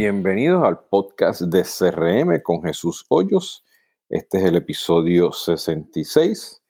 Bienvenidos 0.00 0.62
al 0.62 0.78
podcast 0.78 1.40
de 1.40 1.64
CRM 1.64 2.40
con 2.40 2.62
Jesús 2.62 3.04
Hoyos. 3.08 3.64
Este 4.08 4.38
es 4.38 4.44
el 4.44 4.54
episodio 4.54 5.32
66 5.32 6.62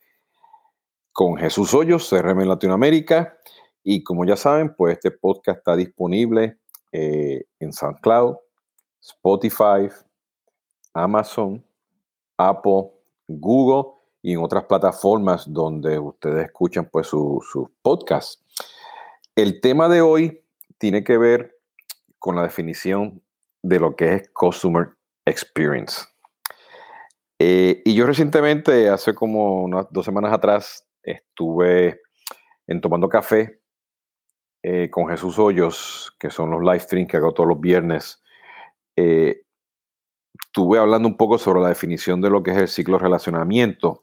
con 1.13 1.37
Jesús 1.37 1.75
Hoyos, 1.75 2.09
CRM 2.09 2.41
en 2.41 2.49
Latinoamérica. 2.49 3.37
Y 3.85 4.03
como 4.03 4.25
ya 4.25 4.35
saben, 4.35 4.75
pues 4.75 4.95
este 4.95 5.11
podcast 5.11 5.59
está 5.59 5.77
disponible 5.77 6.57
eh, 6.91 7.45
en 7.61 7.71
SoundCloud, 7.71 8.37
Spotify, 9.03 9.91
Amazon, 10.95 11.63
Apple, 12.39 12.93
Google 13.27 13.93
y 14.23 14.33
en 14.33 14.39
otras 14.39 14.65
plataformas 14.65 15.45
donde 15.53 15.99
ustedes 15.99 16.47
escuchan 16.47 16.89
pues 16.91 17.09
sus 17.09 17.47
su 17.53 17.71
podcast. 17.83 18.41
El 19.37 19.61
tema 19.61 19.87
de 19.91 20.01
hoy 20.01 20.43
tiene 20.79 21.05
que 21.05 21.19
ver 21.19 21.58
con 22.19 22.37
la 22.37 22.43
definición 22.43 23.23
de 23.63 23.81
lo 23.81 23.97
que 23.97 24.15
es 24.15 24.31
Customer 24.31 24.89
Experience. 25.27 26.07
Eh, 27.39 27.83
y 27.85 27.95
yo 27.95 28.07
recientemente, 28.07 28.89
hace 28.89 29.15
como 29.15 29.63
unas 29.63 29.87
dos 29.91 30.05
semanas 30.05 30.33
atrás, 30.33 30.87
estuve 31.03 32.01
en 32.67 32.81
Tomando 32.81 33.09
Café 33.09 33.61
eh, 34.63 34.91
con 34.91 35.09
Jesús 35.09 35.39
Hoyos, 35.39 36.15
que 36.19 36.31
son 36.31 36.51
los 36.51 36.61
live 36.63 36.81
streams 36.81 37.11
que 37.11 37.17
hago 37.17 37.33
todos 37.33 37.49
los 37.49 37.61
viernes. 37.61 38.23
Eh, 38.97 39.43
estuve 40.35 40.79
hablando 40.79 41.09
un 41.09 41.17
poco 41.17 41.39
sobre 41.39 41.61
la 41.61 41.69
definición 41.69 42.21
de 42.21 42.31
lo 42.31 42.43
que 42.43 42.51
es 42.51 42.57
el 42.57 42.69
ciclo 42.69 42.99
de 42.99 43.05
relacionamiento, 43.05 44.03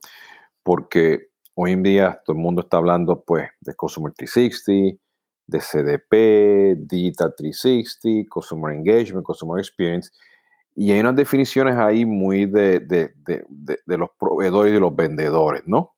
porque 0.63 1.27
hoy 1.55 1.73
en 1.73 1.83
día 1.83 2.21
todo 2.25 2.35
el 2.35 2.41
mundo 2.41 2.61
está 2.61 2.77
hablando 2.77 3.23
pues 3.23 3.49
de 3.59 3.75
Customer 3.75 4.13
360, 4.13 5.01
de 5.47 5.59
CDP, 5.59 6.87
Digital 6.87 7.33
360, 7.37 8.29
Customer 8.29 8.73
Engagement, 8.73 9.25
Customer 9.25 9.59
Experience. 9.59 10.11
Y 10.75 10.91
hay 10.91 10.99
unas 10.99 11.15
definiciones 11.15 11.75
ahí 11.75 12.05
muy 12.05 12.45
de, 12.45 12.79
de, 12.79 13.13
de, 13.15 13.79
de 13.85 13.97
los 13.97 14.09
proveedores 14.19 14.71
y 14.71 14.73
de 14.73 14.79
los 14.79 14.95
vendedores, 14.95 15.63
¿no? 15.65 15.95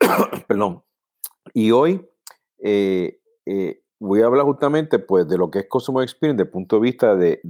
Perdón. 0.46 0.82
Y 1.52 1.70
hoy 1.70 2.06
eh, 2.62 3.20
eh, 3.46 3.82
voy 3.98 4.22
a 4.22 4.26
hablar 4.26 4.44
justamente 4.44 4.98
pues, 4.98 5.28
de 5.28 5.38
lo 5.38 5.50
que 5.50 5.60
es 5.60 5.68
Customer 5.68 6.02
Experience 6.02 6.36
desde 6.36 6.48
el 6.48 6.52
punto 6.52 6.76
de 6.76 6.82
vista 6.82 7.16
de, 7.16 7.40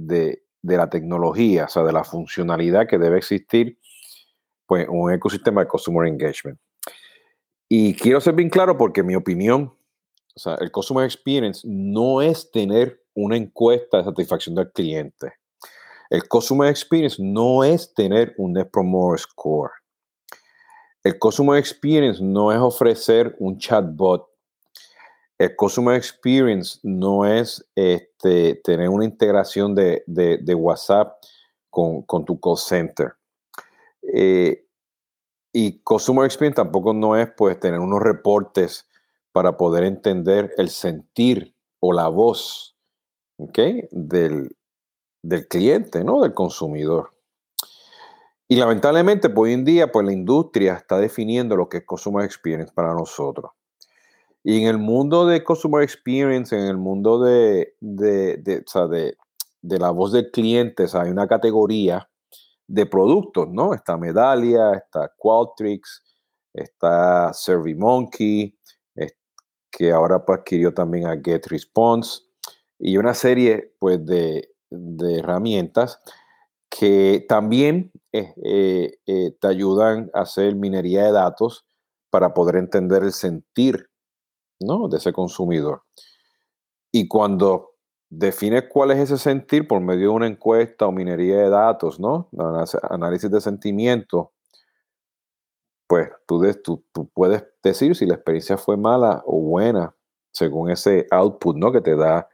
la 0.63 0.89
tecnología, 0.89 1.65
o 1.65 1.69
sea, 1.69 1.83
de 1.83 1.93
la 1.93 2.03
funcionalidad 2.03 2.87
que 2.87 2.97
debe 2.97 3.17
existir 3.17 3.77
pues, 4.65 4.87
un 4.89 5.11
ecosistema 5.11 5.61
de 5.61 5.67
Customer 5.67 6.07
Engagement. 6.07 6.59
Y 7.67 7.95
quiero 7.95 8.19
ser 8.19 8.35
bien 8.35 8.49
claro 8.49 8.77
porque 8.77 9.03
mi 9.03 9.15
opinión 9.15 9.73
o 10.35 10.39
sea, 10.39 10.55
el 10.55 10.71
Customer 10.71 11.05
Experience 11.05 11.67
no 11.67 12.21
es 12.21 12.49
tener 12.51 13.01
una 13.13 13.37
encuesta 13.37 13.97
de 13.97 14.03
satisfacción 14.05 14.55
del 14.55 14.71
cliente. 14.71 15.33
El 16.09 16.27
Customer 16.27 16.69
Experience 16.69 17.21
no 17.21 17.63
es 17.63 17.93
tener 17.93 18.33
un 18.37 18.53
Net 18.53 18.69
Promoter 18.71 19.19
Score. 19.19 19.71
El 21.03 21.17
Customer 21.17 21.57
Experience 21.57 22.21
no 22.21 22.51
es 22.51 22.59
ofrecer 22.59 23.35
un 23.39 23.57
chatbot. 23.57 24.27
El 25.37 25.55
Customer 25.55 25.95
Experience 25.95 26.79
no 26.83 27.25
es 27.25 27.65
este, 27.75 28.55
tener 28.63 28.89
una 28.89 29.05
integración 29.05 29.73
de, 29.73 30.03
WhatsApp 30.55 31.15
con, 31.69 32.05
tu 32.25 32.39
call 32.39 32.57
center. 32.57 33.13
Eh, 34.13 34.65
y 35.53 35.79
Customer 35.79 36.25
Experience 36.25 36.55
tampoco 36.55 36.93
no 36.93 37.15
es 37.15 37.29
pues 37.35 37.59
tener 37.59 37.79
unos 37.79 38.01
reportes 38.01 38.87
para 39.31 39.57
poder 39.57 39.83
entender 39.83 40.53
el 40.57 40.69
sentir 40.69 41.55
o 41.79 41.93
la 41.93 42.07
voz 42.07 42.75
del, 43.91 44.55
cliente, 45.49 46.03
¿no? 46.03 46.21
del 46.21 46.33
consumidor. 46.33 47.13
Y 48.47 48.55
lamentablemente, 48.57 49.29
pues, 49.29 49.47
hoy 49.47 49.53
en 49.53 49.65
día, 49.65 49.91
pues 49.91 50.05
la 50.05 50.11
industria 50.11 50.73
está 50.73 50.97
definiendo 50.97 51.55
lo 51.55 51.69
que 51.69 51.77
es 51.77 51.85
Customer 51.85 52.25
Experience 52.25 52.73
para 52.73 52.93
nosotros. 52.93 53.51
Y 54.43 54.61
en 54.61 54.67
el 54.67 54.77
mundo 54.77 55.25
de 55.25 55.43
Customer 55.43 55.83
Experience, 55.83 56.55
en 56.55 56.65
el 56.65 56.77
mundo 56.77 57.21
de, 57.21 57.75
de, 57.79 58.37
de, 58.37 59.79
la 59.79 59.91
voz 59.91 60.11
del 60.11 60.31
cliente, 60.31 60.85
hay 60.93 61.09
una 61.09 61.27
categoría 61.27 62.09
de 62.67 62.85
productos, 62.85 63.47
¿no? 63.49 63.73
Está 63.73 63.97
Medalia, 63.97 64.73
está 64.73 65.11
Qualtrics, 65.15 66.03
está 66.53 67.31
SurveyMonkey, 67.33 68.57
que 69.71 69.91
ahora 69.91 70.25
pues, 70.25 70.39
adquirió 70.39 70.73
también 70.73 71.07
a 71.07 71.19
GetResponse 71.21 72.23
y 72.77 72.97
una 72.97 73.13
serie 73.13 73.73
pues, 73.79 74.05
de, 74.05 74.49
herramientas 75.17 75.99
que 76.69 77.25
también 77.27 77.91
eh, 78.13 78.33
eh, 78.43 78.97
eh, 79.05 79.31
te 79.39 79.47
ayudan 79.47 80.09
a 80.13 80.21
hacer 80.21 80.55
minería 80.55 81.05
de 81.05 81.11
datos 81.11 81.65
para 82.09 82.33
poder 82.33 82.55
entender 82.55 83.03
el 83.03 83.11
sentir 83.11 83.89
¿no? 84.59 84.87
de 84.87 84.97
ese 84.97 85.11
consumidor. 85.11 85.83
Y 86.91 87.07
cuando 87.07 87.71
defines 88.09 88.65
cuál 88.69 88.91
es 88.91 88.99
ese 88.99 89.17
sentir 89.17 89.67
por 89.67 89.81
medio 89.81 90.09
de 90.09 90.15
una 90.15 90.27
encuesta 90.27 90.85
o 90.85 90.91
minería 90.91 91.37
de 91.37 91.49
datos, 91.49 91.99
¿no? 91.99 92.29
análisis 92.89 93.31
de 93.31 93.41
sentimiento, 93.41 94.33
pues 95.91 96.09
tú, 96.25 96.85
tú, 96.93 97.09
puedes 97.09 97.43
decir 97.61 97.97
si 97.97 98.05
la 98.05 98.13
experiencia 98.13 98.57
fue 98.57 98.77
mala 98.77 99.21
o 99.25 99.41
buena 99.41 99.93
según 100.31 100.71
ese 100.71 101.05
output 101.11 101.57
¿no? 101.57 101.69
que 101.69 101.81
te 101.81 101.97
da 101.97 102.29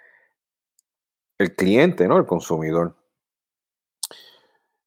el 1.40 1.56
cliente, 1.56 2.08
¿no? 2.08 2.20
el 2.20 2.28
consumidor. 2.28 2.96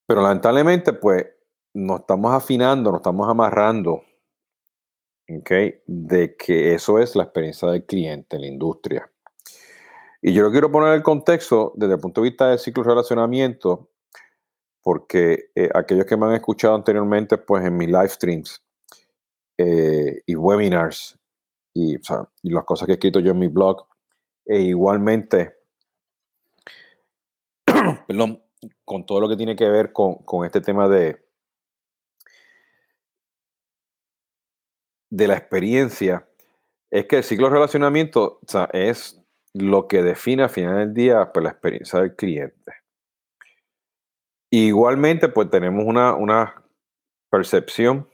Pero 0.06 0.22
lamentablemente, 0.22 0.92
pues 0.92 1.26
nos 1.74 2.02
estamos 2.02 2.32
afinando, 2.32 2.92
nos 2.92 3.00
estamos 3.00 3.28
amarrando 3.28 4.04
de 5.26 6.36
que 6.38 6.72
eso 6.72 7.00
es 7.00 7.16
la 7.16 7.24
experiencia 7.24 7.68
del 7.70 7.84
cliente 7.84 8.36
en 8.36 8.42
la 8.42 8.48
industria. 8.48 9.10
Y 10.22 10.32
yo 10.32 10.44
lo 10.44 10.52
quiero 10.52 10.70
poner 10.70 10.94
el 10.94 11.02
contexto 11.02 11.72
desde 11.74 11.94
el 11.94 12.00
punto 12.00 12.20
de 12.20 12.28
vista 12.28 12.50
del 12.50 12.60
ciclo 12.60 12.84
de 12.84 12.90
relacionamiento 12.90 13.89
porque 14.82 15.50
eh, 15.54 15.68
aquellos 15.74 16.06
que 16.06 16.16
me 16.16 16.26
han 16.26 16.34
escuchado 16.34 16.74
anteriormente, 16.74 17.38
pues 17.38 17.64
en 17.64 17.76
mis 17.76 17.88
live 17.88 18.08
streams 18.08 18.62
eh, 19.58 20.22
y 20.26 20.34
webinars 20.34 21.18
y, 21.74 21.96
las 22.42 22.64
cosas 22.64 22.86
que 22.86 22.92
he 22.92 22.94
escrito 22.94 23.20
yo 23.20 23.32
en 23.32 23.38
mi 23.38 23.48
blog, 23.48 23.86
e 24.44 24.60
igualmente, 24.60 25.54
perdón, 28.06 28.42
con 28.84 29.06
todo 29.06 29.20
lo 29.20 29.28
que 29.28 29.36
tiene 29.36 29.56
que 29.56 29.68
ver 29.68 29.92
con, 29.92 30.44
este 30.44 30.60
tema 30.60 30.88
de, 30.88 31.24
de 35.10 35.28
la 35.28 35.36
experiencia, 35.36 36.26
es 36.90 37.06
que 37.06 37.18
el 37.18 37.24
ciclo 37.24 37.46
de 37.46 37.54
relacionamiento 37.54 38.40
es 38.72 39.22
lo 39.54 39.88
que 39.88 40.02
define 40.02 40.44
al 40.44 40.50
final 40.50 40.76
del 40.76 40.94
día 40.94 41.32
pues, 41.32 41.44
la 41.44 41.50
experiencia 41.50 42.00
del 42.00 42.16
cliente. 42.16 42.79
Igualmente, 44.50 45.28
pues 45.28 45.48
tenemos 45.48 45.84
una, 45.86 46.56
percepción 47.30 48.08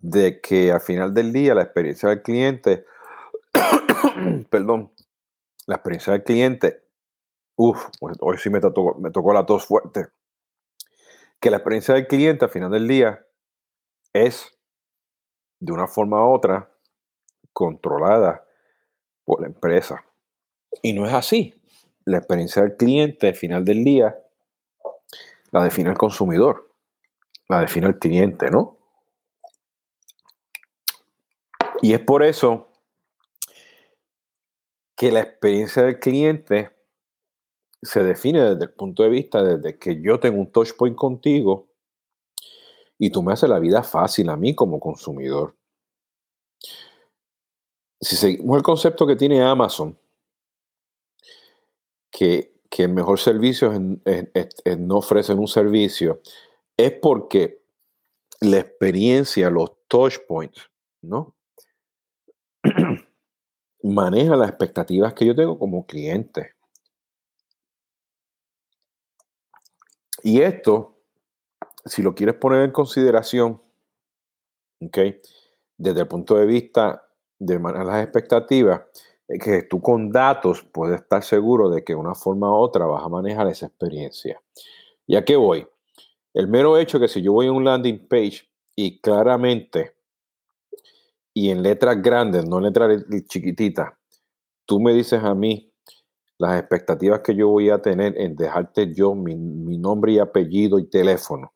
de 0.00 0.40
que 0.40 0.72
al 0.72 0.80
final 0.80 1.12
del 1.12 1.30
día 1.34 1.54
la 1.54 1.64
experiencia 1.64 2.08
del 2.08 2.22
cliente, 2.22 2.86
perdón, 4.50 4.90
la 5.66 5.74
experiencia 5.74 6.14
del 6.14 6.24
cliente, 6.24 6.82
uff, 7.56 7.84
pues 8.00 8.16
hoy 8.20 8.38
sí 8.38 8.48
me 8.48 8.60
tocó, 8.60 8.94
me 8.98 9.10
tocó 9.10 9.34
la 9.34 9.44
tos 9.44 9.66
fuerte, 9.66 10.06
que 11.38 11.50
la 11.50 11.58
experiencia 11.58 11.92
del 11.92 12.06
cliente 12.06 12.46
al 12.46 12.50
final 12.50 12.70
del 12.70 12.88
día 12.88 13.26
es 14.14 14.58
de 15.60 15.72
una 15.72 15.86
forma 15.86 16.26
u 16.26 16.32
otra 16.32 16.72
controlada 17.52 18.46
por 19.24 19.42
la 19.42 19.48
empresa. 19.48 20.06
Y 20.80 20.94
no 20.94 21.06
es 21.06 21.12
así. 21.12 21.54
La 22.06 22.16
experiencia 22.16 22.62
del 22.62 22.76
cliente 22.76 23.28
al 23.28 23.34
final 23.34 23.64
del 23.64 23.84
día 23.84 24.16
la 25.52 25.62
define 25.62 25.90
el 25.90 25.98
consumidor, 25.98 26.74
la 27.48 27.60
define 27.60 27.86
el 27.86 27.98
cliente, 27.98 28.50
¿no? 28.50 28.78
Y 31.82 31.94
es 31.94 32.00
por 32.00 32.22
eso 32.22 32.68
que 34.96 35.12
la 35.12 35.20
experiencia 35.20 35.82
del 35.82 35.98
cliente 35.98 36.70
se 37.82 38.02
define 38.02 38.40
desde 38.40 38.64
el 38.64 38.72
punto 38.72 39.02
de 39.02 39.08
vista 39.08 39.42
desde 39.42 39.78
que 39.78 40.00
yo 40.00 40.20
tengo 40.20 40.38
un 40.38 40.50
touch 40.52 40.72
point 40.76 40.96
contigo 40.96 41.68
y 42.98 43.10
tú 43.10 43.22
me 43.22 43.32
haces 43.32 43.50
la 43.50 43.58
vida 43.58 43.82
fácil 43.82 44.30
a 44.30 44.36
mí 44.36 44.54
como 44.54 44.78
consumidor. 44.78 45.56
Si 48.00 48.14
seguimos 48.14 48.56
el 48.56 48.62
concepto 48.62 49.06
que 49.06 49.16
tiene 49.16 49.42
Amazon, 49.42 49.98
que 52.10 52.54
que 52.72 52.84
el 52.84 52.88
mejor 52.88 53.20
servicio 53.20 53.70
no 54.78 54.96
ofrecen 54.96 55.38
un 55.38 55.46
servicio, 55.46 56.22
es 56.74 56.90
porque 57.02 57.62
la 58.40 58.60
experiencia, 58.60 59.50
los 59.50 59.72
touch 59.88 60.20
points, 60.26 60.70
¿no? 61.02 61.36
maneja 63.82 64.36
las 64.36 64.48
expectativas 64.48 65.12
que 65.12 65.26
yo 65.26 65.34
tengo 65.34 65.58
como 65.58 65.84
cliente. 65.84 66.54
Y 70.22 70.40
esto, 70.40 70.96
si 71.84 72.00
lo 72.00 72.14
quieres 72.14 72.36
poner 72.36 72.62
en 72.62 72.70
consideración, 72.70 73.60
¿ok? 74.80 74.98
Desde 75.76 76.00
el 76.00 76.08
punto 76.08 76.36
de 76.36 76.46
vista 76.46 77.06
de 77.38 77.58
manejar 77.58 77.86
las 77.86 78.02
expectativas, 78.02 78.80
que 79.28 79.62
tú 79.62 79.80
con 79.80 80.10
datos 80.10 80.62
puedes 80.72 81.00
estar 81.00 81.22
seguro 81.22 81.70
de 81.70 81.84
que 81.84 81.94
una 81.94 82.14
forma 82.14 82.50
u 82.50 82.56
otra 82.56 82.86
vas 82.86 83.04
a 83.04 83.08
manejar 83.08 83.48
esa 83.48 83.66
experiencia. 83.66 84.40
¿Y 85.06 85.16
a 85.16 85.24
qué 85.24 85.36
voy? 85.36 85.66
El 86.34 86.48
mero 86.48 86.78
hecho 86.78 86.98
que 86.98 87.08
si 87.08 87.22
yo 87.22 87.32
voy 87.32 87.46
a 87.46 87.52
un 87.52 87.64
landing 87.64 88.06
page 88.08 88.48
y 88.74 89.00
claramente 89.00 89.94
y 91.34 91.50
en 91.50 91.62
letras 91.62 92.00
grandes, 92.02 92.46
no 92.46 92.58
en 92.58 92.64
letras 92.64 93.04
chiquititas, 93.28 93.92
tú 94.66 94.80
me 94.80 94.92
dices 94.92 95.22
a 95.22 95.34
mí 95.34 95.72
las 96.38 96.58
expectativas 96.58 97.20
que 97.20 97.34
yo 97.34 97.48
voy 97.48 97.70
a 97.70 97.80
tener 97.80 98.18
en 98.20 98.34
dejarte 98.34 98.92
yo 98.92 99.14
mi, 99.14 99.34
nombre 99.78 100.12
y 100.12 100.18
apellido 100.18 100.78
y 100.78 100.88
teléfono 100.88 101.52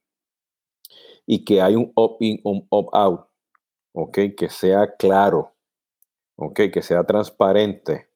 y 1.26 1.44
que 1.44 1.60
hay 1.60 1.74
un 1.74 1.90
opt-in, 1.94 2.40
un 2.44 2.66
opt-out, 2.70 3.26
¿ok? 3.92 4.18
Que 4.36 4.48
sea 4.48 4.94
claro, 4.96 5.55
¿ok? 6.36 6.60
Que 6.72 6.82
sea 6.82 7.04
transparente 7.04 8.08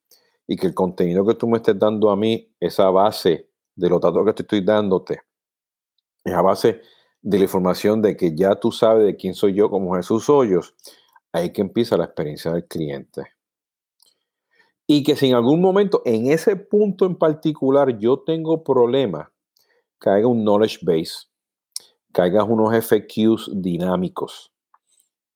y 0.47 0.57
que 0.57 0.67
el 0.67 0.75
contenido 0.75 1.27
que 1.27 1.35
tú 1.35 1.49
me 1.49 1.59
estés 1.59 1.79
dando 1.79 2.11
a 2.11 2.17
mí, 2.17 2.53
esa 2.61 2.91
base 2.91 3.51
de 3.75 3.89
los 3.89 4.01
datos 4.01 4.25
que 4.27 4.33
te 4.33 4.43
estoy 4.43 4.61
dándote, 4.63 5.23
esa 6.25 6.43
base 6.43 6.83
de 7.23 7.39
la 7.39 7.45
información 7.45 8.03
de 8.03 8.17
que 8.17 8.35
ya 8.35 8.55
tú 8.57 8.73
sabes 8.73 9.05
de 9.05 9.17
quién 9.17 9.35
soy 9.35 9.55
yo 9.55 9.71
como 9.71 9.95
Jesús 9.95 10.29
Hoyos, 10.29 10.75
ahí 11.33 11.53
que 11.53 11.61
empieza 11.61 11.97
la 11.97 12.05
experiencia 12.05 12.53
del 12.53 12.67
cliente. 12.67 13.23
Y 14.87 15.05
que 15.05 15.15
si 15.15 15.29
en 15.29 15.37
algún 15.37 15.61
momento, 15.61 16.03
en 16.05 16.31
ese 16.33 16.57
punto 16.57 17.07
en 17.07 17.17
particular, 17.17 17.97
yo 17.99 18.19
tengo 18.21 18.65
problemas, 18.65 19.29
haya 20.01 20.27
un 20.27 20.43
knowledge 20.43 20.79
base, 20.83 21.29
haya 22.15 22.43
unos 22.43 22.75
FQs 22.85 23.51
dinámicos, 23.55 24.53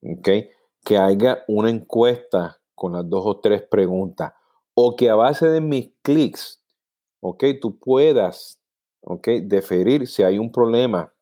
¿ok? 0.03 0.29
Que 0.85 0.99
haya 0.99 1.45
una 1.47 1.71
encuesta 1.71 2.61
con 2.75 2.93
las 2.93 3.09
dos 3.09 3.25
o 3.27 3.41
tres 3.41 3.63
preguntas, 3.63 4.33
o 4.75 4.97
que 4.97 5.09
a 5.11 5.15
base 5.15 5.49
de 5.49 5.61
mis 5.61 5.91
clics, 6.03 6.63
¿ok? 7.21 7.45
Tú 7.61 7.79
puedas, 7.79 8.61
¿ok? 9.03 9.29
Deferir 9.43 10.07
si 10.07 10.23
hay 10.23 10.39
un 10.39 10.51
problema, 10.51 11.13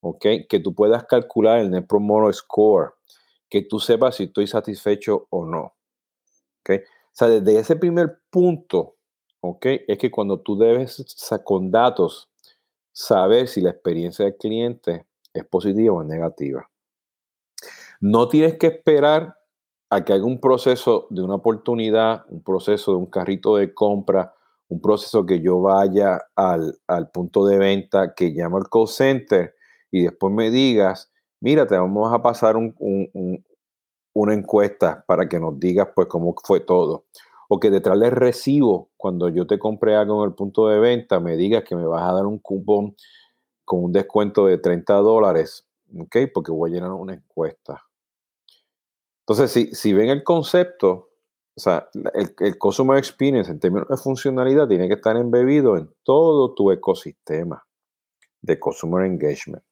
¿ok? 0.00 0.26
Que 0.48 0.60
tú 0.60 0.74
puedas 0.74 1.04
calcular 1.04 1.58
el 1.58 1.70
Net 1.70 1.86
Promoter 1.86 2.34
Score, 2.34 2.94
que 3.48 3.62
tú 3.62 3.78
sepas 3.78 4.16
si 4.16 4.24
estoy 4.24 4.46
satisfecho 4.46 5.26
o 5.30 5.44
no. 5.44 5.74
¿okay? 6.60 6.78
O 6.78 6.82
sea, 7.12 7.28
desde 7.28 7.58
ese 7.58 7.76
primer 7.76 8.20
punto, 8.30 8.96
¿ok? 9.40 9.66
Es 9.86 9.98
que 9.98 10.10
cuando 10.10 10.40
tú 10.40 10.58
debes 10.58 11.04
con 11.44 11.70
datos 11.70 12.28
saber 12.92 13.46
si 13.46 13.60
la 13.60 13.70
experiencia 13.70 14.24
del 14.24 14.36
cliente 14.36 15.06
es 15.32 15.44
positiva 15.44 15.94
o 15.94 16.02
negativa. 16.02 16.68
No 18.00 18.28
tienes 18.28 18.58
que 18.58 18.68
esperar 18.68 19.35
a 19.90 20.04
que 20.04 20.12
haya 20.12 20.24
un 20.24 20.40
proceso 20.40 21.06
de 21.10 21.22
una 21.22 21.36
oportunidad, 21.36 22.24
un 22.28 22.42
proceso 22.42 22.92
de 22.92 22.98
un 22.98 23.06
carrito 23.06 23.56
de 23.56 23.72
compra, 23.72 24.34
un 24.68 24.80
proceso 24.80 25.24
que 25.24 25.40
yo 25.40 25.60
vaya 25.60 26.20
al, 26.34 26.78
al 26.88 27.10
punto 27.10 27.46
de 27.46 27.58
venta 27.58 28.14
que 28.14 28.32
llama 28.32 28.58
el 28.58 28.68
call 28.68 28.88
center 28.88 29.54
y 29.90 30.02
después 30.02 30.32
me 30.32 30.50
digas, 30.50 31.10
mira, 31.40 31.66
te 31.66 31.76
vamos 31.76 32.12
a 32.12 32.20
pasar 32.22 32.56
una 32.56 34.34
encuesta 34.34 35.04
para 35.06 35.28
que 35.28 35.38
nos 35.38 35.58
digas 35.60 35.88
pues 35.94 36.08
cómo 36.08 36.34
fue 36.42 36.60
todo. 36.60 37.04
O 37.48 37.60
que 37.60 37.70
detrás 37.70 38.00
del 38.00 38.10
recibo, 38.10 38.90
cuando 38.96 39.28
yo 39.28 39.46
te 39.46 39.58
compré 39.58 39.94
algo 39.94 40.24
en 40.24 40.30
el 40.30 40.34
punto 40.34 40.68
de 40.68 40.80
venta, 40.80 41.20
me 41.20 41.36
digas 41.36 41.62
que 41.62 41.76
me 41.76 41.86
vas 41.86 42.02
a 42.02 42.12
dar 42.12 42.26
un 42.26 42.40
cupón 42.40 42.96
con 43.64 43.84
un 43.84 43.92
descuento 43.92 44.46
de 44.46 44.58
30 44.58 44.94
dólares, 44.94 45.64
¿ok? 45.96 46.16
Porque 46.34 46.50
voy 46.50 46.70
a 46.70 46.74
llenar 46.74 46.90
una 46.92 47.14
encuesta. 47.14 47.84
Entonces, 49.28 49.50
si, 49.50 49.74
si 49.74 49.92
ven 49.92 50.08
el 50.08 50.22
concepto, 50.22 51.10
o 51.56 51.60
sea, 51.60 51.88
el, 52.14 52.34
el 52.38 52.58
Customer 52.58 52.96
Experience 52.96 53.50
en 53.50 53.58
términos 53.58 53.88
de 53.88 53.96
funcionalidad 53.96 54.68
tiene 54.68 54.86
que 54.86 54.94
estar 54.94 55.16
embebido 55.16 55.76
en 55.76 55.90
todo 56.04 56.54
tu 56.54 56.70
ecosistema 56.70 57.66
de 58.40 58.60
Customer 58.60 59.04
Engagement. 59.04 59.64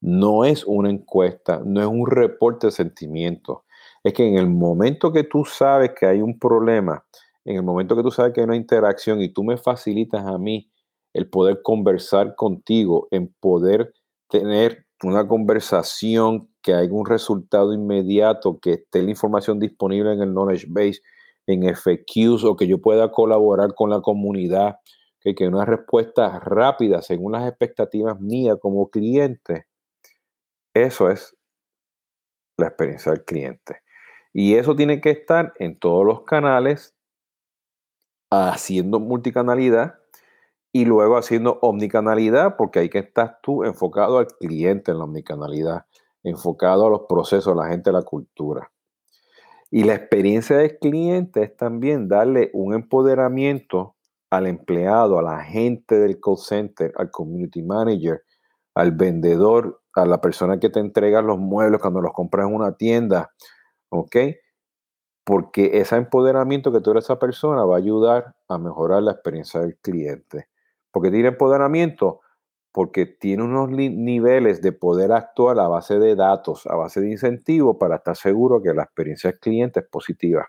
No 0.00 0.44
es 0.44 0.64
una 0.64 0.90
encuesta, 0.90 1.60
no 1.64 1.80
es 1.80 1.86
un 1.86 2.06
reporte 2.06 2.68
de 2.68 2.72
sentimientos. 2.72 3.58
Es 4.02 4.12
que 4.14 4.26
en 4.26 4.38
el 4.38 4.48
momento 4.48 5.12
que 5.12 5.24
tú 5.24 5.44
sabes 5.44 5.92
que 5.98 6.06
hay 6.06 6.22
un 6.22 6.38
problema, 6.38 7.04
en 7.44 7.56
el 7.56 7.62
momento 7.62 7.96
que 7.96 8.02
tú 8.02 8.10
sabes 8.10 8.32
que 8.32 8.40
hay 8.40 8.46
una 8.46 8.56
interacción 8.56 9.20
y 9.20 9.28
tú 9.28 9.44
me 9.44 9.56
facilitas 9.56 10.26
a 10.26 10.38
mí 10.38 10.70
el 11.12 11.28
poder 11.28 11.62
conversar 11.62 12.34
contigo, 12.34 13.08
en 13.10 13.34
poder 13.40 13.92
tener 14.28 14.86
una 15.02 15.26
conversación, 15.28 16.48
que 16.64 16.74
haya 16.74 16.92
un 16.92 17.06
resultado 17.06 17.72
inmediato, 17.72 18.58
que 18.58 18.72
esté 18.72 19.04
la 19.04 19.10
información 19.10 19.60
disponible 19.60 20.12
en 20.14 20.22
el 20.22 20.32
knowledge 20.32 20.66
base, 20.68 21.00
en 21.46 21.62
FQs 21.76 22.42
o 22.44 22.56
que 22.56 22.66
yo 22.66 22.80
pueda 22.80 23.12
colaborar 23.12 23.74
con 23.74 23.90
la 23.90 24.00
comunidad, 24.00 24.78
que, 25.20 25.36
que 25.36 25.46
una 25.46 25.64
respuesta 25.64 26.40
rápida 26.40 27.02
según 27.02 27.32
las 27.32 27.46
expectativas 27.46 28.18
mías 28.18 28.56
como 28.60 28.90
cliente 28.90 29.66
eso 30.74 31.08
es 31.08 31.36
la 32.58 32.66
experiencia 32.66 33.12
del 33.12 33.24
cliente. 33.24 33.82
Y 34.32 34.56
eso 34.56 34.74
tiene 34.74 35.00
que 35.00 35.10
estar 35.10 35.54
en 35.58 35.78
todos 35.78 36.04
los 36.04 36.22
canales, 36.24 36.94
haciendo 38.30 38.98
multicanalidad 38.98 39.94
y 40.72 40.84
luego 40.84 41.16
haciendo 41.16 41.60
omnicanalidad, 41.62 42.56
porque 42.56 42.80
ahí 42.80 42.88
que 42.88 42.98
estás 42.98 43.40
tú 43.40 43.62
enfocado 43.62 44.18
al 44.18 44.26
cliente 44.26 44.90
en 44.90 44.98
la 44.98 45.04
omnicanalidad, 45.04 45.86
enfocado 46.24 46.86
a 46.86 46.90
los 46.90 47.02
procesos, 47.08 47.52
a 47.52 47.62
la 47.62 47.68
gente, 47.68 47.90
a 47.90 47.92
la 47.92 48.02
cultura. 48.02 48.70
Y 49.70 49.84
la 49.84 49.94
experiencia 49.94 50.56
del 50.56 50.78
cliente 50.78 51.42
es 51.42 51.56
también 51.56 52.08
darle 52.08 52.50
un 52.54 52.74
empoderamiento 52.74 53.96
al 54.30 54.46
empleado, 54.46 55.18
a 55.18 55.22
la 55.22 55.42
gente 55.42 55.98
del 55.98 56.20
call 56.20 56.38
center, 56.38 56.92
al 56.96 57.10
community 57.10 57.62
manager, 57.62 58.22
al 58.74 58.92
vendedor, 58.92 59.80
a 59.94 60.06
la 60.06 60.20
persona 60.20 60.58
que 60.58 60.70
te 60.70 60.80
entrega 60.80 61.22
los 61.22 61.38
muebles 61.38 61.80
cuando 61.80 62.00
los 62.00 62.12
compras 62.12 62.48
en 62.48 62.54
una 62.54 62.76
tienda, 62.76 63.32
¿ok? 63.90 64.16
Porque 65.24 65.78
ese 65.78 65.96
empoderamiento 65.96 66.72
que 66.72 66.80
tú 66.80 66.90
eres 66.90 67.04
esa 67.04 67.18
persona 67.18 67.64
va 67.64 67.76
a 67.76 67.78
ayudar 67.78 68.34
a 68.48 68.58
mejorar 68.58 69.02
la 69.02 69.12
experiencia 69.12 69.60
del 69.60 69.76
cliente. 69.78 70.48
Porque 70.90 71.10
tiene 71.10 71.28
empoderamiento, 71.28 72.20
porque 72.74 73.06
tiene 73.06 73.44
unos 73.44 73.70
niveles 73.70 74.60
de 74.60 74.72
poder 74.72 75.12
actuar 75.12 75.60
a 75.60 75.68
base 75.68 75.96
de 76.00 76.16
datos, 76.16 76.66
a 76.66 76.74
base 76.74 77.00
de 77.00 77.08
incentivos 77.08 77.76
para 77.78 77.96
estar 77.96 78.16
seguro 78.16 78.60
que 78.60 78.74
la 78.74 78.82
experiencia 78.82 79.30
del 79.30 79.38
cliente 79.38 79.78
es 79.78 79.86
positiva. 79.86 80.48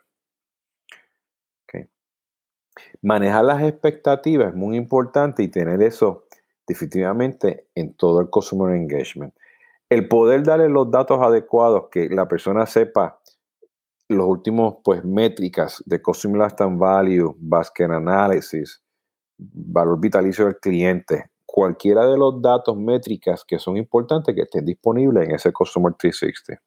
Manejar 3.03 3.45
las 3.45 3.61
expectativas 3.61 4.49
es 4.49 4.55
muy 4.55 4.75
importante 4.75 5.43
y 5.43 5.49
tener 5.49 5.83
eso 5.83 6.25
definitivamente 6.65 7.67
en 7.75 7.93
todo 7.93 8.19
el 8.19 8.29
Customer 8.31 8.75
Engagement. 8.75 9.33
El 9.87 10.07
poder 10.07 10.41
darle 10.43 10.67
los 10.67 10.89
datos 10.89 11.21
adecuados, 11.21 11.89
que 11.91 12.09
la 12.09 12.27
persona 12.27 12.65
sepa 12.65 13.21
los 14.09 14.27
últimos 14.27 14.77
pues 14.83 15.05
métricas 15.05 15.83
de 15.85 16.01
Customer 16.01 16.41
Lifetime 16.41 16.77
Value, 16.77 17.35
Basket 17.37 17.85
Analysis, 17.85 18.83
valor 19.37 19.99
vitalicio 19.99 20.45
del 20.45 20.57
cliente, 20.57 21.29
cualquiera 21.55 22.05
de 22.05 22.17
los 22.17 22.41
datos 22.41 22.75
métricas 22.75 23.45
que 23.45 23.59
son 23.59 23.77
importantes 23.77 24.35
que 24.35 24.41
estén 24.41 24.65
disponibles 24.65 25.23
en 25.23 25.35
ese 25.35 25.53
Customer 25.53 25.93
360. 25.93 26.61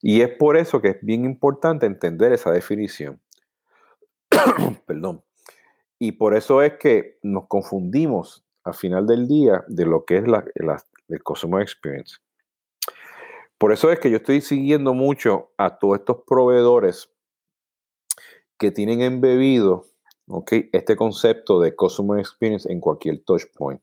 Y 0.00 0.20
es 0.20 0.28
por 0.28 0.56
eso 0.56 0.80
que 0.80 0.90
es 0.90 0.98
bien 1.02 1.24
importante 1.24 1.86
entender 1.86 2.32
esa 2.32 2.52
definición. 2.52 3.20
Perdón. 4.86 5.24
Y 5.98 6.12
por 6.12 6.36
eso 6.36 6.62
es 6.62 6.74
que 6.74 7.18
nos 7.24 7.48
confundimos 7.48 8.44
al 8.62 8.74
final 8.74 9.08
del 9.08 9.26
día 9.26 9.64
de 9.66 9.86
lo 9.86 10.04
que 10.04 10.18
es 10.18 10.28
la, 10.28 10.44
el 11.08 11.22
Customer 11.24 11.62
Experience. 11.62 12.18
Por 13.58 13.72
eso 13.72 13.90
es 13.90 13.98
que 13.98 14.12
yo 14.12 14.18
estoy 14.18 14.40
siguiendo 14.40 14.94
mucho 14.94 15.50
a 15.56 15.78
todos 15.78 15.98
estos 15.98 16.18
proveedores 16.24 17.12
que 18.56 18.70
tienen 18.70 19.00
embebido 19.00 19.89
okay, 20.30 20.68
este 20.72 20.96
concepto 20.96 21.60
de 21.60 21.74
Customer 21.74 22.18
Experience 22.18 22.70
en 22.70 22.80
cualquier 22.80 23.22
touch 23.24 23.44
point. 23.56 23.80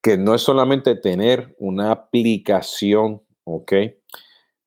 Que 0.00 0.16
no 0.16 0.34
es 0.34 0.42
solamente 0.42 0.94
tener 0.94 1.54
una 1.58 1.90
aplicación 1.90 3.22
okay, 3.44 3.98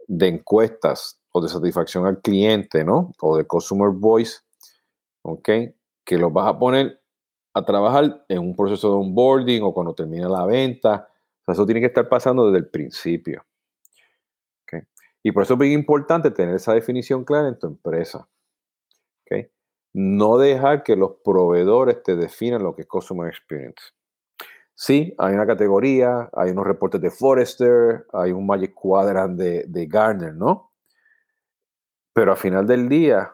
de 0.08 0.28
encuestas 0.28 1.20
o 1.32 1.42
de 1.42 1.50
satisfacción 1.50 2.06
al 2.06 2.22
cliente, 2.22 2.84
¿no? 2.84 3.14
O 3.22 3.38
de 3.38 3.46
Customer 3.46 3.90
Voice, 3.90 4.40
¿ok? 5.22 5.50
que 6.10 6.18
los 6.18 6.34
vas 6.34 6.48
a 6.48 6.58
poner 6.58 7.00
a 7.54 7.64
trabajar 7.64 8.26
en 8.30 8.40
un 8.40 8.56
proceso 8.56 8.90
de 8.90 8.96
onboarding 8.96 9.62
o 9.62 9.72
cuando 9.72 9.94
termina 9.94 10.28
la 10.28 10.44
venta. 10.44 11.08
eso 11.46 11.68
tiene 11.68 11.82
que 11.82 11.86
estar 11.86 12.10
pasando 12.10 12.48
desde 12.48 12.66
el 12.66 12.70
principio. 12.70 13.46
Y 15.22 15.32
por 15.34 15.44
eso 15.44 15.54
es 15.54 15.60
bien 15.60 15.74
importante 15.74 16.32
tener 16.32 16.56
esa 16.56 16.74
definición 16.74 17.26
clara 17.26 17.50
en 17.50 17.60
tu 17.60 17.68
empresa. 17.68 18.28
No 19.94 20.38
dejar 20.38 20.84
que 20.84 20.96
los 20.96 21.18
proveedores 21.24 22.04
te 22.04 22.16
definan 22.16 22.64
lo 22.64 22.76
que 22.76 22.84
es 22.84 22.88
Customer 22.88 23.28
Experience. 23.28 23.82
Sí, 24.76 25.14
hay 25.18 25.34
una 25.34 25.46
categoría, 25.46 26.30
hay 26.34 26.52
unos 26.52 26.66
reportes 26.66 27.02
de 27.02 27.12
Forrester, 27.12 28.06
hay 28.14 28.32
un 28.32 28.46
Magic 28.46 28.74
Quadrant 28.74 29.38
de, 29.38 29.66
de 29.68 29.86
Gartner, 29.88 30.34
¿no? 30.34 30.72
Pero 32.14 32.32
al 32.32 32.38
final 32.38 32.66
del 32.66 32.88
día, 32.88 33.34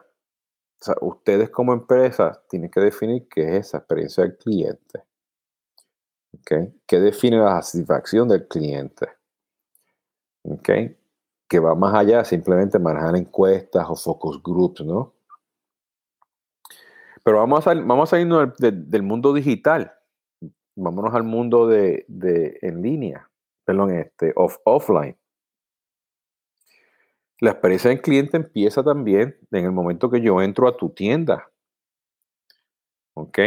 ustedes 1.00 1.50
como 1.50 1.72
empresa 1.72 2.42
tienen 2.48 2.70
que 2.70 2.80
definir 2.80 3.28
qué 3.28 3.56
es 3.56 3.66
esa 3.66 3.78
experiencia 3.78 4.24
del 4.24 4.36
cliente. 4.36 5.02
¿Okay? 6.40 6.80
¿Qué 6.86 7.00
define 7.00 7.38
la 7.38 7.62
satisfacción 7.62 8.28
del 8.28 8.46
cliente? 8.46 9.08
¿Okay? 10.42 10.96
Que 11.48 11.58
va 11.58 11.74
más 11.74 11.94
allá 11.94 12.24
simplemente 12.24 12.78
manejar 12.78 13.16
encuestas 13.16 13.86
o 13.88 13.96
focus 13.96 14.42
groups, 14.42 14.82
¿no? 14.82 15.15
Pero 17.26 17.38
vamos 17.38 17.66
a, 17.66 17.74
vamos 17.74 18.12
a 18.12 18.20
irnos 18.20 18.56
del, 18.56 19.02
mundo 19.02 19.32
digital 19.32 19.92
vámonos 20.76 21.12
al 21.12 21.24
mundo 21.24 21.66
de, 21.66 22.06
en 22.62 22.82
línea, 22.82 23.28
perdón, 23.64 23.94
este, 23.94 24.32
off, 24.36 24.58
offline. 24.64 25.18
La 27.40 27.50
experiencia 27.50 27.90
del 27.90 28.00
cliente 28.00 28.36
empieza 28.36 28.84
también 28.84 29.36
en 29.50 29.64
el 29.64 29.72
momento 29.72 30.08
que 30.08 30.20
yo 30.20 30.40
entro 30.40 30.68
a 30.68 30.76
tu 30.76 30.90
tienda. 30.90 31.50
¿Ok? 33.14 33.38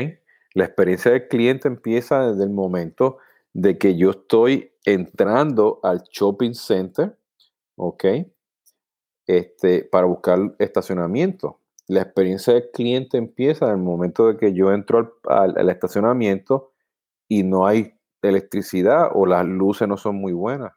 La 0.56 0.66
experiencia 0.66 1.12
del 1.12 1.30
cliente 1.30 1.70
empieza 1.70 2.32
desde 2.32 2.44
el 2.44 2.50
momento 2.50 3.20
de 3.54 3.78
que 3.78 3.96
yo 3.96 4.12
estoy 4.12 4.74
entrando 4.84 5.80
al 5.84 6.04
shopping 6.12 6.54
center, 6.54 7.18
¿ok? 7.78 8.04
Este, 9.26 9.86
para 9.86 10.06
buscar 10.06 10.54
estacionamiento. 10.60 11.59
La 11.90 12.04
experiencia 12.04 12.54
del 12.54 12.70
cliente 12.70 13.18
empieza 13.18 13.66
en 13.66 13.72
el 13.72 13.78
momento 13.78 14.28
de 14.28 14.38
que 14.38 14.54
yo 14.54 14.72
entro 14.72 15.20
al 15.24 15.70
estacionamiento 15.72 16.72
y 17.28 17.42
no 17.42 17.66
hay 17.66 18.00
electricidad 18.22 19.10
o 19.16 19.26
las 19.26 19.44
luces 19.44 19.88
no 19.88 19.98
son 19.98 20.18
muy 20.18 20.32
buenas. 20.32 20.72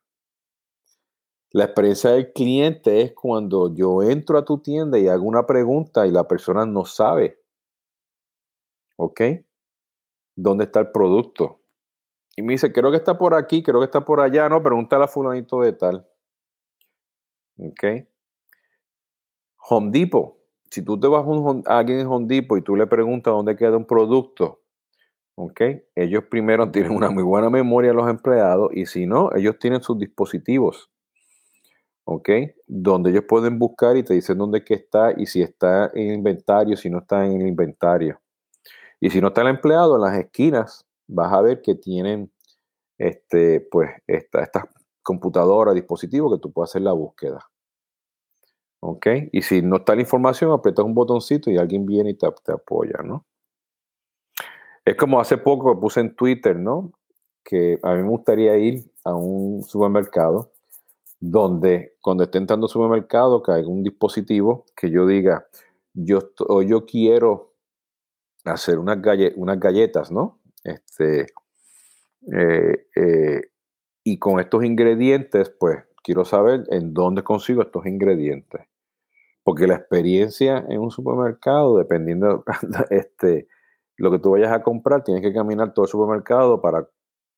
La 1.50 1.64
experiencia 1.64 2.12
del 2.12 2.33
cliente 2.33 3.02
es 3.02 3.12
cuando 3.12 3.75
yo 3.75 4.02
entro 4.02 4.38
a 4.38 4.45
tu 4.47 4.62
tienda 4.62 4.99
y 4.99 5.07
hago 5.07 5.25
una 5.25 5.45
pregunta 5.45 6.07
y 6.07 6.11
la 6.11 6.26
persona 6.26 6.64
no 6.64 6.87
sabe. 6.87 7.38
¿Ok? 8.97 9.21
¿Dónde 10.35 10.64
está 10.64 10.81
el 10.81 10.92
producto? 10.92 11.61
Y 12.37 12.40
me 12.40 12.54
dice, 12.54 12.73
creo 12.73 12.90
que 12.90 12.97
está 12.97 13.19
por 13.19 13.35
aquí, 13.35 13.62
creo 13.62 13.81
que 13.81 13.85
está 13.85 14.02
por 14.02 14.21
allá. 14.21 14.49
No, 14.49 14.62
pregúntale 14.62 15.04
a 15.04 15.09
fulanito 15.09 15.61
de 15.61 15.75
tal. 15.75 16.09
¿Ok? 17.59 17.85
Home 19.69 19.90
Depot. 19.90 20.41
Si 20.73 20.81
tú 20.81 20.99
te 20.99 21.07
vas 21.07 21.23
a, 21.67 21.79
alguien 21.79 22.00
en 22.00 22.07
Home 22.07 22.26
Depot 22.26 22.59
y 22.59 22.62
tú 22.62 22.76
le 22.76 22.87
preguntas 22.87 23.31
dónde 23.31 23.57
queda 23.57 23.76
un 23.76 23.85
producto, 23.85 24.62
¿ok? 25.35 25.61
Ellos 25.95 26.25
primero 26.31 26.71
tienen 26.73 26.93
una 26.93 27.11
muy 27.11 27.23
buena 27.23 27.50
memoria 27.50 27.93
los 27.93 28.09
empleados 28.09 28.71
y 28.73 28.87
si 28.87 29.05
no, 29.05 29.29
ellos 29.37 29.59
tienen 29.59 29.83
sus 29.83 29.99
dispositivos, 29.99 30.91
¿ok? 32.05 32.31
Donde 32.67 33.11
ellos 33.11 33.25
pueden 33.29 33.59
buscar 33.59 33.99
y 33.99 34.02
te 34.02 34.14
dicen 34.14 34.38
dónde 34.38 34.64
está 34.67 35.12
y 35.14 35.26
si 35.26 35.43
está 35.43 35.91
en 35.93 36.14
inventario, 36.14 36.75
si 36.75 36.88
no 36.88 37.00
está 37.00 37.26
en 37.26 37.43
el 37.43 37.49
inventario. 37.49 38.19
Y 38.99 39.11
si 39.11 39.21
no 39.21 39.29
está 39.29 39.43
el 39.43 39.49
empleado, 39.49 39.97
en 39.97 40.00
las 40.00 40.17
esquinas 40.17 40.87
vas 41.07 41.35
a 41.35 41.43
ver 41.43 41.61
que 41.61 41.75
tienen 41.75 42.33
este, 42.97 43.61
pues, 43.61 43.91
esta, 44.07 44.43
estas 44.43 44.64
computadoras, 45.02 45.75
dispositivos 45.75 46.33
que 46.33 46.41
tú 46.41 46.50
puedes 46.50 46.71
hacer 46.71 46.81
la 46.81 46.93
búsqueda. 46.93 47.51
¿Ok? 48.84 49.06
Y 49.30 49.42
si 49.42 49.62
no 49.62 49.76
está 49.76 49.94
la 49.94 50.00
información, 50.00 50.50
aprietas 50.50 50.84
un 50.84 50.94
botoncito 50.94 51.50
y 51.50 51.56
alguien 51.56 51.86
viene 51.86 52.10
y 52.10 52.14
te, 52.14 52.26
te 52.44 52.52
apoya, 52.52 53.00
¿no? 53.04 53.24
Es 54.84 54.96
como 54.96 55.20
hace 55.20 55.38
poco 55.38 55.78
puse 55.78 56.00
en 56.00 56.16
Twitter, 56.16 56.56
¿no? 56.56 56.90
Que 57.44 57.78
a 57.82 57.94
mí 57.94 58.02
me 58.02 58.08
gustaría 58.08 58.56
ir 58.56 58.90
a 59.04 59.14
un 59.14 59.62
supermercado 59.62 60.50
donde 61.20 61.94
cuando 62.00 62.24
esté 62.24 62.38
entrando 62.38 62.66
al 62.66 62.72
supermercado 62.72 63.40
que 63.44 63.52
haya 63.52 63.68
un 63.68 63.84
dispositivo 63.84 64.64
que 64.76 64.90
yo 64.90 65.06
diga, 65.06 65.46
yo, 65.94 66.18
yo 66.66 66.84
quiero 66.84 67.52
hacer 68.44 68.80
unas, 68.80 68.98
unas 69.36 69.60
galletas, 69.60 70.10
¿no? 70.10 70.40
Este, 70.64 71.28
eh, 72.32 72.86
eh, 72.96 73.42
y 74.02 74.18
con 74.18 74.40
estos 74.40 74.64
ingredientes, 74.64 75.50
pues 75.50 75.84
quiero 76.02 76.24
saber 76.24 76.64
en 76.70 76.92
dónde 76.92 77.22
consigo 77.22 77.62
estos 77.62 77.86
ingredientes. 77.86 78.72
Porque 79.44 79.66
la 79.66 79.75
experiencia 79.75 80.64
en 80.68 80.80
un 80.80 80.90
supermercado, 80.90 81.78
dependiendo, 81.78 82.44
este, 82.90 83.49
lo 83.96 84.11
que 84.11 84.18
tú 84.18 84.32
vayas 84.32 84.52
a 84.52 84.62
comprar, 84.62 85.04
tienes 85.04 85.22
que 85.22 85.32
caminar 85.32 85.75
todo 85.75 85.84
el 85.84 85.90
supermercado 85.90 86.61
para 86.61 86.88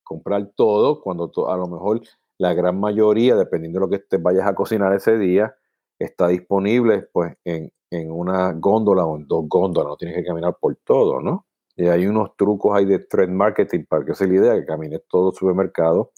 comprar 0.03 0.51
todo, 0.55 1.01
cuando 1.01 1.31
a 1.49 1.57
lo 1.57 1.67
mejor 1.67 2.03
la 2.39 2.55
gran 2.55 2.79
mayoría, 2.79 3.37
dependiendo 3.37 3.81
de 3.81 3.87
lo 3.87 3.91
que 3.91 3.99
te 3.99 4.19
vayas 4.19 4.47
a 4.47 4.55
cocinar 4.55 4.93
ese 4.93 5.19
día, 5.19 5.55
está 5.99 6.29
disponible 6.29 7.09
pues 7.13 7.37
en, 7.45 7.71
una 8.11 8.53
góndola 8.55 9.05
o 9.05 9.17
en 9.17 9.29
dos 9.29 9.45
góndolas, 9.47 9.91
no 9.91 9.97
tienes 9.97 10.17
que 10.17 10.25
caminar 10.25 10.57
por 10.61 10.75
todo, 10.85 11.21
¿no? 11.21 11.47
Y 11.77 11.87
hay 11.87 12.07
unos 12.09 12.37
trucos 12.37 12.77
ahí 12.77 12.85
de 12.87 12.99
trade 12.99 13.29
marketing 13.29 13.85
para 13.89 14.05
que 14.05 14.15
sea 14.15 14.27
la 14.27 14.35
idea, 14.35 14.55
que 14.55 14.67
camines 14.67 15.03
todo 15.09 15.31
el 15.31 15.37
supermercado 15.37 16.11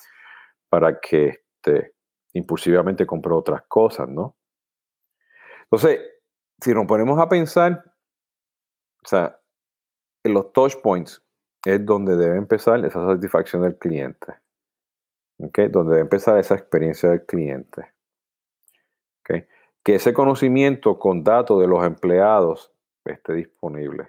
para 0.70 0.98
que 1.00 1.40
este, 1.64 1.92
impulsivamente 2.32 3.06
compre 3.06 3.34
otras 3.34 3.62
cosas, 3.68 4.08
¿no? 4.08 4.36
Entonces, 5.70 6.00
si 6.60 6.72
nos 6.72 6.86
ponemos 6.86 7.18
a 7.18 7.28
pensar, 7.28 7.84
o 9.04 9.08
sea, 9.08 9.40
los 10.24 10.52
touch 10.52 10.76
points 10.82 11.22
es 11.64 11.84
donde 11.84 12.16
debe 12.16 12.36
empezar 12.36 12.84
esa 12.84 13.04
satisfacción 13.06 13.62
del 13.62 13.76
cliente. 13.76 14.34
¿okay? 15.38 15.68
Donde 15.68 15.92
debe 15.92 16.02
empezar 16.02 16.38
esa 16.38 16.54
experiencia 16.54 17.10
del 17.10 17.26
cliente. 17.26 17.92
¿okay? 19.20 19.46
Que 19.82 19.96
ese 19.96 20.12
conocimiento 20.12 20.98
con 20.98 21.24
datos 21.24 21.60
de 21.60 21.66
los 21.66 21.84
empleados 21.84 22.72
esté 23.04 23.34
disponible. 23.34 24.08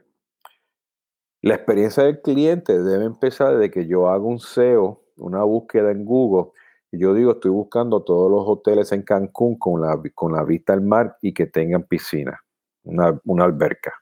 La 1.41 1.55
experiencia 1.55 2.03
del 2.03 2.21
cliente 2.21 2.81
debe 2.81 3.05
empezar 3.05 3.55
desde 3.55 3.71
que 3.71 3.87
yo 3.87 4.09
hago 4.09 4.27
un 4.27 4.39
SEO, 4.39 5.03
una 5.17 5.43
búsqueda 5.43 5.91
en 5.91 6.03
Google, 6.03 6.51
yo 6.91 7.13
digo, 7.13 7.33
estoy 7.33 7.51
buscando 7.51 8.03
todos 8.03 8.31
los 8.31 8.43
hoteles 8.47 8.91
en 8.91 9.03
Cancún 9.03 9.57
con 9.57 9.81
la, 9.81 10.01
con 10.15 10.33
la 10.33 10.43
vista 10.43 10.73
al 10.73 10.81
mar 10.81 11.17
y 11.21 11.33
que 11.33 11.45
tengan 11.45 11.83
piscina, 11.83 12.39
una, 12.83 13.19
una 13.25 13.45
alberca. 13.45 13.93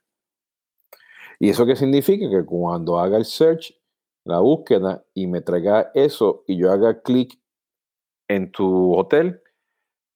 ¿Y 1.39 1.49
eso 1.49 1.65
qué 1.65 1.75
significa? 1.75 2.29
Que 2.29 2.45
cuando 2.45 2.99
haga 2.99 3.17
el 3.17 3.25
search, 3.25 3.73
la 4.23 4.39
búsqueda, 4.39 5.03
y 5.13 5.27
me 5.27 5.41
traiga 5.41 5.91
eso 5.93 6.43
y 6.47 6.57
yo 6.57 6.71
haga 6.71 7.01
clic 7.01 7.39
en 8.27 8.51
tu 8.51 8.95
hotel, 8.95 9.41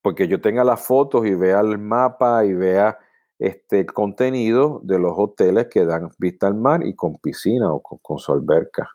porque 0.02 0.28
yo 0.28 0.42
tenga 0.42 0.64
las 0.64 0.86
fotos 0.86 1.26
y 1.26 1.36
vea 1.36 1.60
el 1.60 1.78
mapa 1.78 2.46
y 2.46 2.54
vea 2.54 2.98
este 3.40 3.86
contenido 3.86 4.82
de 4.84 5.00
los 5.00 5.14
hoteles 5.16 5.68
que 5.68 5.86
dan 5.86 6.10
vista 6.18 6.48
al 6.48 6.56
mar 6.56 6.86
y 6.86 6.96
con 6.96 7.18
piscina 7.18 7.72
o 7.72 7.82
con, 7.82 8.20
su 8.20 8.32
alberca. 8.34 8.90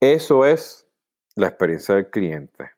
Eso 0.00 0.46
es 0.46 0.88
la 1.36 1.48
experiencia 1.48 1.94
del 1.94 2.10
cliente. 2.10 2.70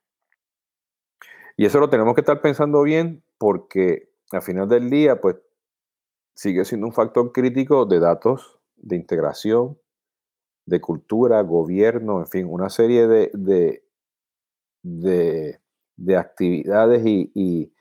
Y 1.56 1.66
eso 1.66 1.78
lo 1.78 1.88
tenemos 1.88 2.14
que 2.14 2.22
estar 2.22 2.40
pensando 2.40 2.82
bien 2.82 3.22
porque 3.38 4.10
al 4.32 4.42
final 4.42 4.68
del 4.68 4.90
día, 4.90 5.20
pues 5.20 5.36
sigue 6.34 6.64
siendo 6.64 6.86
un 6.86 6.92
factor 6.92 7.30
crítico 7.32 7.84
de 7.86 8.00
datos, 8.00 8.58
de 8.76 8.96
integración, 8.96 9.78
de 10.66 10.80
cultura, 10.80 11.40
gobierno, 11.42 12.20
en 12.20 12.26
fin, 12.26 12.46
una 12.48 12.70
serie 12.70 13.06
de, 13.06 13.30
de, 14.82 16.16
actividades 16.16 17.02
y, 17.04 17.72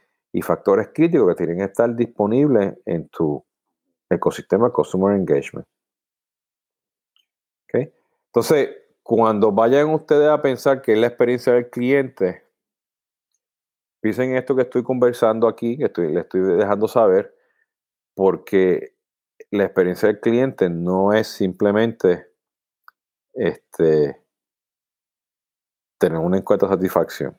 factores 0.42 0.90
críticos 0.94 1.30
que 1.30 1.36
tienen 1.36 1.58
que 1.58 1.66
estar 1.66 1.96
disponibles 1.96 2.78
en 2.86 3.08
tu 3.10 3.44
ecosistema 4.10 4.72
Customer 4.72 5.16
Engagement. 5.16 5.68
¿Okay? 7.66 7.94
Entonces, 8.28 8.70
cuando 9.04 9.52
vayan 9.52 9.90
ustedes 9.90 10.30
a 10.30 10.42
pensar 10.42 10.82
que 10.82 10.94
es 10.94 11.00
la 11.00 11.08
experiencia 11.08 11.54
del 11.54 11.70
cliente, 11.70 12.46
piensen 14.02 14.32
en 14.32 14.38
esto 14.38 14.56
que 14.56 14.64
estoy 14.64 14.84
conversando 14.84 15.48
aquí, 15.48 15.78
que 15.78 15.86
estoy, 15.86 16.12
le 16.14 16.22
estoy 16.22 16.42
dejando 16.42 16.88
saber, 16.88 17.36
porque 18.16 18.96
la 19.50 19.66
experiencia 19.66 20.08
del 20.08 20.20
cliente 20.20 20.70
no 20.70 21.14
es 21.14 21.28
simplemente 21.28 22.28
este, 23.34 24.22
tener 25.98 26.20
una 26.20 26.38
encuesta 26.38 26.68
de 26.68 26.74
satisfacción. 26.74 27.38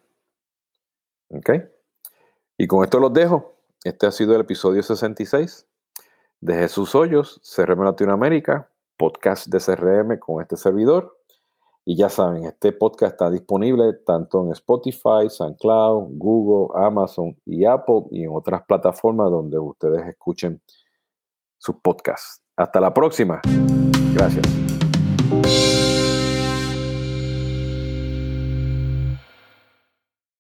¿Ok? 1.31 1.51
Y 2.59 2.67
con 2.67 2.85
esto 2.85 3.01
los 3.01 3.13
dejo. 3.13 3.57
Este 3.85 4.07
ha 4.07 4.13
sido 4.13 4.35
el 4.35 4.43
episodio 4.43 4.83
66 4.83 5.67
de 6.41 6.55
Jesús 6.55 6.95
Hoyos, 6.95 7.41
CRM 7.43 7.85
Latinoamérica, 7.85 8.69
podcast 8.97 9.49
de 9.49 9.59
CRM 9.59 10.19
con 10.19 10.43
este 10.43 10.57
servidor. 10.57 11.19
Y 11.85 11.97
ya 11.97 12.09
saben, 12.09 12.45
este 12.45 12.73
podcast 12.73 13.13
está 13.13 13.31
disponible 13.31 13.95
tanto 14.07 14.45
en 14.45 14.53
Spotify, 14.53 15.29
SoundCloud, 15.29 16.11
Google, 16.17 16.81
Amazon 16.81 17.37
y 17.45 17.65
Apple 17.65 18.05
y 18.11 18.23
en 18.23 18.31
otras 18.33 18.63
plataformas 18.67 19.31
donde 19.31 19.59
ustedes 19.59 20.07
escuchen 20.07 20.61
sus 21.59 21.77
podcasts. 21.83 22.41
Hasta 22.57 22.81
la 22.81 22.95
próxima. 22.95 23.41
Gracias. 24.15 24.62